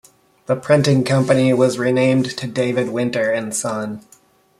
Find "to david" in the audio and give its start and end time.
2.39-2.89